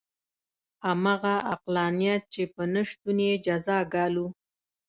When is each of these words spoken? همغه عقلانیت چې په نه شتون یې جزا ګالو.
همغه 0.85 1.33
عقلانیت 1.53 2.23
چې 2.33 2.43
په 2.53 2.63
نه 2.73 2.81
شتون 2.89 3.17
یې 3.27 3.33
جزا 3.45 3.79
ګالو. 3.93 4.27